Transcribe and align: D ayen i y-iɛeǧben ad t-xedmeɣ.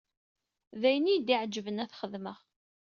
D 0.81 0.83
ayen 0.89 1.11
i 1.13 1.15
y-iɛeǧben 1.17 1.81
ad 1.83 1.89
t-xedmeɣ. 1.89 2.37